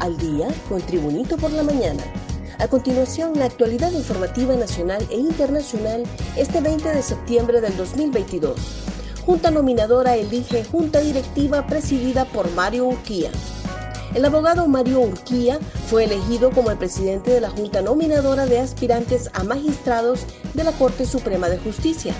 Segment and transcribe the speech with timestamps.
[0.00, 2.02] Al día con Tribunito por la mañana.
[2.58, 6.04] A continuación, la actualidad informativa nacional e internacional
[6.36, 8.58] este 20 de septiembre del 2022.
[9.26, 13.30] Junta nominadora elige junta directiva presidida por Mario Urquía.
[14.14, 15.58] El abogado Mario Urquía
[15.90, 20.20] fue elegido como el presidente de la Junta Nominadora de Aspirantes a Magistrados
[20.54, 22.14] de la Corte Suprema de Justicia.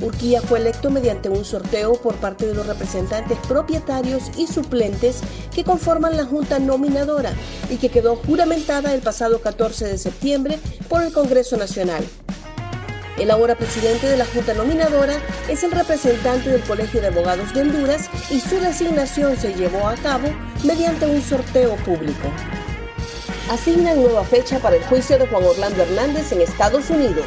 [0.00, 5.20] Urquía fue electo mediante un sorteo por parte de los representantes propietarios y suplentes
[5.54, 7.32] que conforman la Junta Nominadora
[7.70, 12.04] y que quedó juramentada el pasado 14 de septiembre por el Congreso Nacional.
[13.18, 15.14] El ahora presidente de la Junta Nominadora
[15.48, 19.94] es el representante del Colegio de Abogados de Honduras y su designación se llevó a
[19.94, 20.28] cabo
[20.64, 22.28] mediante un sorteo público.
[23.50, 27.26] Asignan nueva fecha para el juicio de Juan Orlando Hernández en Estados Unidos.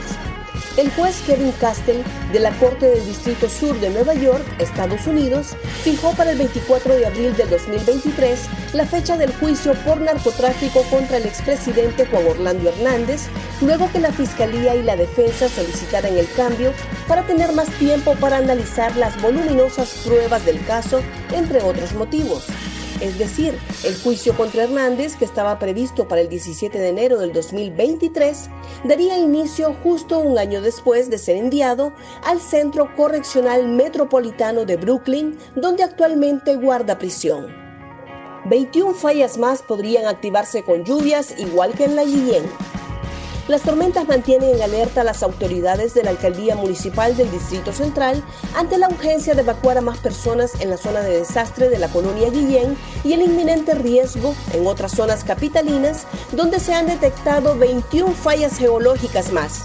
[0.78, 5.56] El juez Kevin Castell de la Corte del Distrito Sur de Nueva York, Estados Unidos,
[5.84, 8.40] fijó para el 24 de abril del 2023
[8.74, 13.28] la fecha del juicio por narcotráfico contra el expresidente Juan Orlando Hernández,
[13.62, 16.74] luego que la Fiscalía y la Defensa solicitaran el cambio
[17.08, 22.46] para tener más tiempo para analizar las voluminosas pruebas del caso, entre otros motivos
[23.02, 27.34] es decir, el juicio contra Hernández, que estaba previsto para el 17 de enero del
[27.34, 28.50] 2023,
[28.86, 35.38] daría inicio justo un año después de ser enviado al Centro Correccional Metropolitano de Brooklyn,
[35.56, 37.48] donde actualmente guarda prisión.
[38.46, 42.44] 21 fallas más podrían activarse con lluvias igual que en la Guillén.
[43.48, 48.22] Las tormentas mantienen en alerta a las autoridades de la Alcaldía Municipal del Distrito Central
[48.54, 51.88] ante la urgencia de evacuar a más personas en la zona de desastre de la
[51.88, 58.12] colonia Guillén y el inminente riesgo en otras zonas capitalinas donde se han detectado 21
[58.12, 59.64] fallas geológicas más.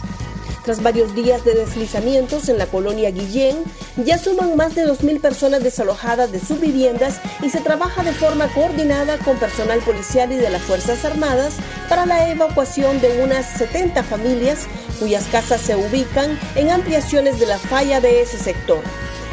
[0.65, 3.57] Tras varios días de deslizamientos en la colonia Guillén,
[3.97, 8.47] ya suman más de 2.000 personas desalojadas de sus viviendas y se trabaja de forma
[8.55, 11.57] coordinada con personal policial y de las Fuerzas Armadas
[11.89, 14.69] para la evacuación de unas 70 familias
[15.01, 18.83] cuyas casas se ubican en ampliaciones de la falla de ese sector.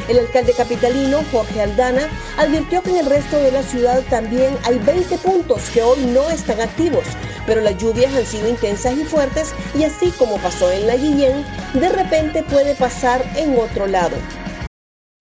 [0.07, 4.79] El alcalde capitalino, Jorge Aldana, advirtió que en el resto de la ciudad también hay
[4.79, 7.03] 20 puntos que hoy no están activos,
[7.50, 11.44] pero las lluvias han sido intensas y fuertes y así como pasó en la Guillén,
[11.74, 14.16] de repente puede pasar en otro lado.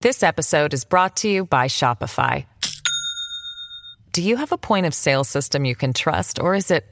[0.01, 2.45] This episode is brought to you by Shopify.
[4.13, 6.85] Do you have a point of sale system you can trust, or is it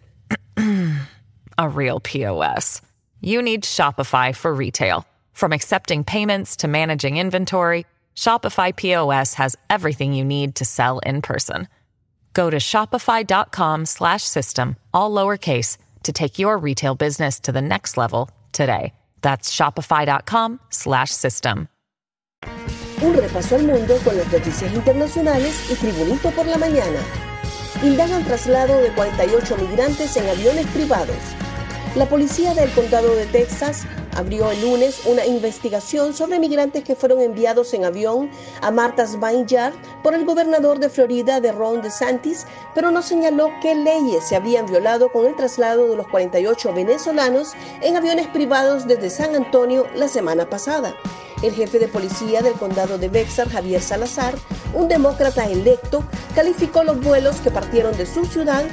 [1.58, 2.82] a real POS?
[3.22, 5.06] You need Shopify for retail.
[5.34, 11.22] From accepting payments to managing inventory, Shopify POS has everything you need to sell in
[11.22, 11.68] person.
[12.34, 17.98] Go to shopify.com slash system, all lowercase, to take your retail business to the next
[17.98, 18.94] level today.
[19.22, 21.68] That's shopify.com slash system.
[23.02, 27.00] Un repaso al mundo con las noticias internacionales y Tribunito por la mañana.
[27.84, 31.18] Indagan traslado de 48 migrantes en aviones privados.
[31.96, 33.86] La policía del condado de Texas
[34.18, 38.30] abrió el lunes una investigación sobre migrantes que fueron enviados en avión
[38.62, 43.76] a Martha's Vineyard por el gobernador de Florida de Ron DeSantis, pero no señaló qué
[43.76, 49.12] leyes se habían violado con el traslado de los 48 venezolanos en aviones privados desde
[49.12, 50.96] San Antonio la semana pasada.
[51.44, 54.34] El jefe de policía del condado de Bexar, Javier Salazar,
[54.74, 58.66] un demócrata electo, calificó los vuelos que partieron de su ciudad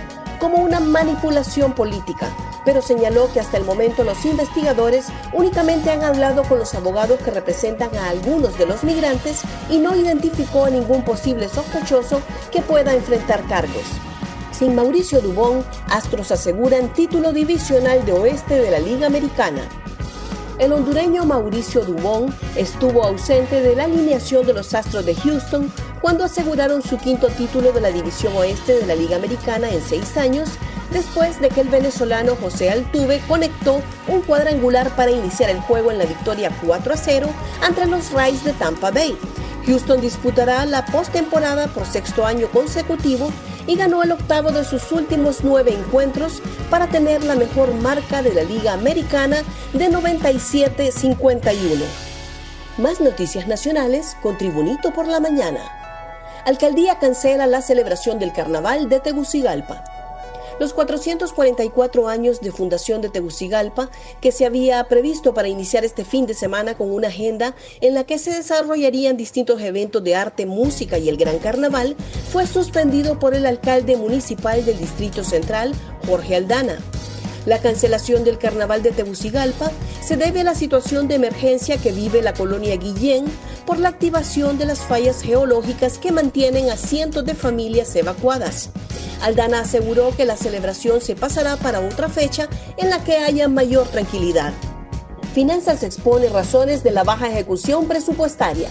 [0.45, 2.29] como una manipulación política,
[2.67, 7.31] pero señaló que hasta el momento los investigadores únicamente han hablado con los abogados que
[7.31, 9.41] representan a algunos de los migrantes
[9.71, 12.21] y no identificó a ningún posible sospechoso
[12.53, 13.87] que pueda enfrentar cargos.
[14.53, 19.63] Sin Mauricio Dubón, Astros aseguran título divisional de oeste de la Liga Americana.
[20.59, 25.73] El hondureño Mauricio Dubón estuvo ausente de la alineación de los Astros de Houston
[26.05, 30.19] cuando aseguraron su quinto título de la División Oeste de la Liga Americana en seis
[30.19, 30.51] años,
[30.93, 35.97] después de que el venezolano José Altuve conectó un cuadrangular para iniciar el juego en
[35.97, 37.27] la victoria 4 a 0
[37.63, 39.17] ante los Rays de Tampa Bay.
[39.65, 43.33] Houston disputará la postemporada por sexto año consecutivo
[43.67, 48.35] y ganó el octavo de sus últimos nueve encuentros para tener la mejor marca de
[48.35, 49.39] la Liga Americana
[49.73, 51.83] de 97-51.
[52.77, 55.84] Más noticias nacionales con Tribunito por la Mañana.
[56.45, 59.83] Alcaldía cancela la celebración del Carnaval de Tegucigalpa.
[60.61, 66.27] Los 444 años de fundación de Tegucigalpa, que se había previsto para iniciar este fin
[66.27, 70.99] de semana con una agenda en la que se desarrollarían distintos eventos de arte, música
[70.99, 71.97] y el Gran Carnaval,
[72.31, 75.73] fue suspendido por el alcalde municipal del Distrito Central,
[76.07, 76.79] Jorge Aldana.
[77.47, 79.71] La cancelación del carnaval de Tegucigalpa
[80.03, 83.27] se debe a la situación de emergencia que vive la colonia Guillén
[83.67, 88.71] por la activación de las fallas geológicas que mantienen a cientos de familias evacuadas.
[89.23, 93.89] Aldana aseguró que la celebración se pasará para otra fecha en la que haya mayor
[93.89, 94.53] tranquilidad.
[95.35, 98.69] Finanzas expone razones de la baja ejecución presupuestaria.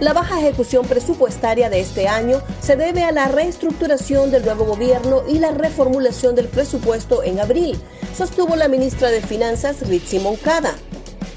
[0.00, 5.22] La baja ejecución presupuestaria de este año se debe a la reestructuración del nuevo gobierno
[5.28, 7.78] y la reformulación del presupuesto en abril,
[8.16, 10.74] sostuvo la ministra de Finanzas Ritzi Moncada.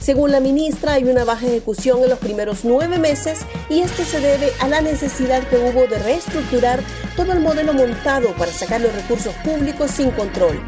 [0.05, 4.19] Según la ministra, hay una baja ejecución en los primeros nueve meses y esto se
[4.19, 6.79] debe a la necesidad que hubo de reestructurar
[7.15, 10.61] todo el modelo montado para sacar los recursos públicos sin control.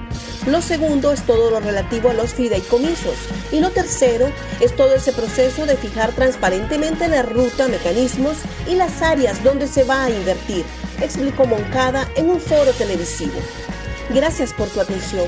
[0.48, 3.13] Lo segundo es todo lo relativo a los fideicomisos.
[3.51, 8.38] Y lo tercero es todo ese proceso de fijar transparentemente la ruta, mecanismos
[8.68, 10.66] y las áreas donde se va a invertir,
[11.00, 13.40] explicó Moncada en un foro televisivo.
[14.10, 15.28] Gracias por tu atención.